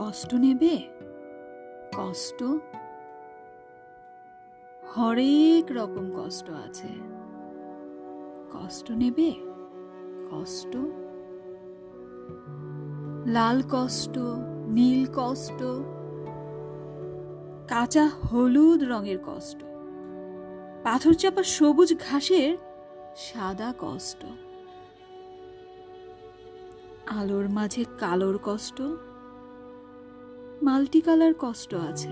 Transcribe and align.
কষ্ট 0.00 0.34
নেবে? 0.34 0.78
কষ্ট? 1.96 2.42
হরেক 4.98 5.64
রকম 5.70 6.10
কষ্ট 6.16 6.50
আছে। 6.50 6.88
কষ্ট 8.52 8.90
নেবে? 8.90 9.32
কষ্ট? 10.30 10.76
লাল 13.26 13.62
কষ্ট, 13.70 14.18
নীল 14.68 15.06
কষ্ট, 15.14 15.62
কাঁচা 17.68 18.08
হলুদ 18.08 18.82
রঙের 18.82 19.18
কষ্ট, 19.26 19.62
পাথর 20.84 21.12
চাপা 21.12 21.42
সবুজ 21.42 21.94
ঘাসের 22.10 22.56
সাদা 23.16 23.74
কষ্ট, 23.78 24.24
আলোর 27.08 27.48
মাঝে 27.48 27.84
কালোর 27.98 28.38
কষ্ট 28.42 28.82
মাল্টি 30.62 31.00
কালার 31.00 31.34
কষ্ট 31.38 31.74
আছে। 31.74 32.08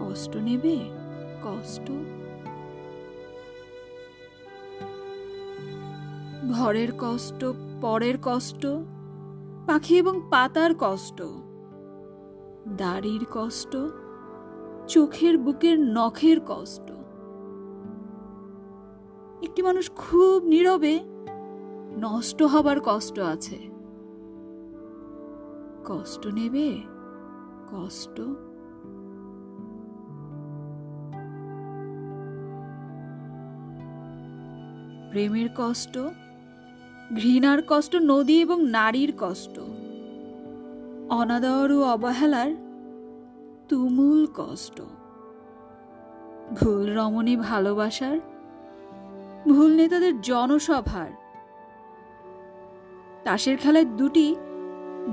কষ্ট 0.00 0.36
নেবে? 0.36 0.78
কষ্ট। 1.42 1.90
ঘরের 6.50 6.88
কষ্ট, 6.98 7.44
পরের 7.80 8.14
কষ্ট, 8.22 8.66
পাখি 9.66 9.98
এবং 9.98 10.20
পাতার 10.30 10.70
কষ্ট, 10.78 11.22
দাড়ির 12.68 13.26
কষ্ট, 13.30 13.76
চোখের 14.88 15.38
বুকের 15.38 15.80
নখের 15.80 16.40
কষ্ট। 16.46 16.90
একটি 19.42 19.62
মানুষ 19.62 19.90
খুব 19.96 20.44
নীরবে 20.44 21.00
নষ্ট 21.96 22.42
হবার 22.42 22.80
কষ্ট 22.84 23.18
আছে। 23.18 23.72
কষ্ট 25.84 26.26
নেবে? 26.26 26.82
কষ্ট? 27.72 28.20
প্রেমের 35.10 35.48
কষ্ট, 35.56 35.98
ঘৃণার 37.16 37.62
কষ্ট, 37.68 37.96
নদী 37.96 38.40
এবং 38.40 38.64
নারীর 38.64 39.12
কষ্ট, 39.18 39.60
অনাদর 41.10 41.72
ও 41.72 41.82
অবহেলার 41.82 42.50
তুমুল 43.68 44.26
কষ্ট। 44.34 44.82
ভুল 46.60 46.96
রমণী 46.96 47.36
ভালোবাসার, 47.36 48.18
ভুল 49.48 49.70
নেতাদের 49.76 50.20
জনসভার, 50.20 51.10
তাসের 53.24 53.56
খেলায় 53.56 53.84
দুটি 53.84 54.34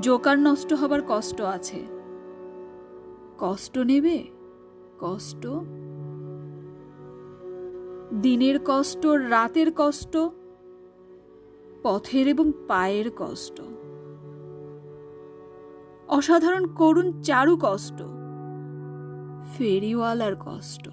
জোকার 0.02 0.40
নষ্ট 0.40 0.74
হবার 0.74 1.00
কষ্ট 1.08 1.42
আছে। 1.42 1.84
কষ্ট 3.40 3.78
নেবে? 3.78 4.24
কষ্ট? 5.00 5.48
দিনের 8.22 8.60
কষ্ট, 8.66 9.06
রাতের 9.06 9.72
কষ্ট, 9.76 10.18
পথের 11.84 12.28
এবং 12.28 12.52
পায়ের 12.68 13.12
কষ্ট। 13.18 13.62
অসাধারণ 16.08 16.66
করুণ 16.66 17.22
চারু 17.22 17.58
কষ্ট, 17.62 18.02
ফেরিওয়ালার 19.58 20.36
কষ্ট। 20.36 20.90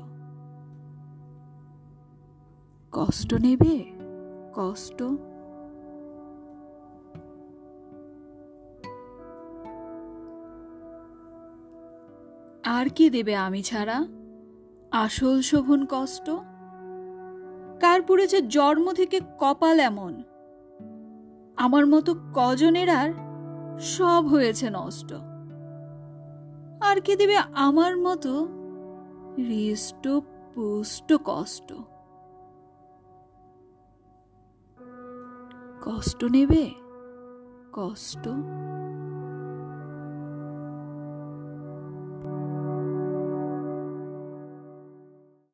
কষ্ট 2.93 3.35
নেবে? 3.35 3.85
কষ্ট? 4.55 5.03
আর 12.67 12.89
কি 12.89 13.11
দেবে 13.11 13.37
আমি 13.37 13.63
ছাড়া? 13.63 14.05
আসল 14.93 15.41
শোভন 15.41 15.87
কষ্ট? 15.91 16.31
কার 17.81 18.03
পুড়েছে 18.03 18.43
জন্ম 18.43 18.93
থেকে 18.93 19.21
কপাল 19.39 19.81
এমন? 19.81 20.23
আমার 21.57 21.87
মতো 21.87 22.15
কজনের 22.35 22.91
আর 22.91 23.13
সব 23.81 24.27
হয়েছে 24.27 24.71
নষ্ট। 24.71 25.13
আর 26.81 27.01
কে 27.01 27.17
দেবে 27.17 27.37
আমার 27.37 27.97
মতো 27.97 28.49
হৃষ্ট 29.37 30.09
পুষ্ট 30.55 31.15
কষ্ট? 31.25 31.73
কষ্ট 35.85 36.25
নেবে? 36.25 36.71
কষ্ট? 37.73 38.29